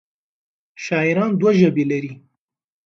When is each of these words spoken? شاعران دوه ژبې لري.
شاعران 0.85 1.31
دوه 1.39 1.51
ژبې 1.59 1.83
لري. 1.91 2.13